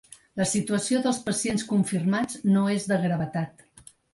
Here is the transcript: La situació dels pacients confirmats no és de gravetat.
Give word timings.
La 0.39 0.45
situació 0.51 1.01
dels 1.03 1.19
pacients 1.27 1.67
confirmats 1.73 2.41
no 2.57 2.67
és 2.79 2.89
de 2.93 2.99
gravetat. 3.07 3.67